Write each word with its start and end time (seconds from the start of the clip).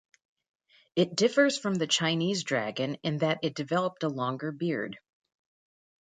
It 0.95 1.15
differs 1.15 1.59
from 1.59 1.75
the 1.75 1.85
Chinese 1.85 2.43
dragon 2.43 2.95
in 3.03 3.17
that 3.19 3.37
it 3.43 3.53
developed 3.53 4.01
a 4.01 4.07
longer 4.09 4.51
beard. 4.51 4.97